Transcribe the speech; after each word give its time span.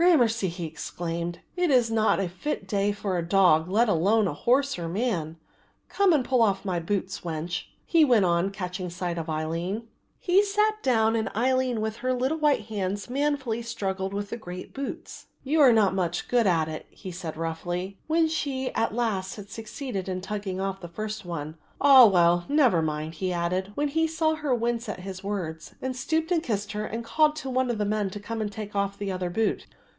"Gramercy," 0.00 0.46
he 0.46 0.64
exclaimed, 0.64 1.40
"it 1.56 1.72
is 1.72 1.90
not 1.90 2.20
a 2.20 2.28
fit 2.28 2.68
day 2.68 2.92
for 2.92 3.18
a 3.18 3.28
dog 3.28 3.68
let 3.68 3.88
alone 3.88 4.28
a 4.28 4.32
horse 4.32 4.78
or 4.78 4.84
a 4.84 4.88
man. 4.88 5.36
Come 5.88 6.12
and 6.12 6.24
pull 6.24 6.40
off 6.40 6.64
my 6.64 6.78
boots, 6.78 7.22
wench," 7.22 7.64
he 7.84 8.04
went 8.04 8.24
on, 8.24 8.50
catching 8.52 8.90
sight 8.90 9.18
of 9.18 9.26
Aline. 9.28 9.48
A 9.48 9.48
meal 9.48 9.50
taken 9.50 9.74
about 9.74 9.90
8 9.90 9.90
o'clock. 9.90 10.20
He 10.20 10.42
sat 10.44 10.82
down 10.84 11.16
and 11.16 11.28
Aline 11.34 11.80
with 11.80 11.96
her 11.96 12.14
little 12.14 12.38
white 12.38 12.66
hands 12.66 13.10
manfully 13.10 13.60
struggled 13.60 14.14
with 14.14 14.30
the 14.30 14.36
great 14.36 14.72
boots. 14.72 15.26
"You 15.42 15.60
are 15.60 15.72
not 15.72 15.94
much 15.96 16.28
good 16.28 16.46
at 16.46 16.68
it," 16.68 16.86
he 16.90 17.10
said 17.10 17.36
roughly, 17.36 17.98
when 18.06 18.30
at 18.76 18.94
last 18.94 19.34
she 19.34 19.42
succeeded 19.42 20.08
in 20.08 20.20
tugging 20.20 20.60
off 20.60 20.80
the 20.80 20.86
first 20.86 21.24
one. 21.24 21.56
"Ah, 21.80 22.06
well, 22.06 22.44
never 22.48 22.80
mind," 22.82 23.14
he 23.14 23.32
added, 23.32 23.72
when 23.74 23.88
he 23.88 24.06
saw 24.06 24.36
her 24.36 24.54
wince 24.54 24.88
at 24.88 25.00
his 25.00 25.24
words, 25.24 25.74
and 25.82 25.96
stooped 25.96 26.30
and 26.30 26.44
kissed 26.44 26.70
her 26.70 26.84
and 26.84 27.04
called 27.04 27.34
to 27.34 27.50
one 27.50 27.68
of 27.68 27.78
the 27.78 27.84
men 27.84 28.10
to 28.10 28.20
come 28.20 28.40
and 28.40 28.52
take 28.52 28.76
off 28.76 28.96
the 28.96 29.10
other 29.10 29.28
boot. 29.28 29.66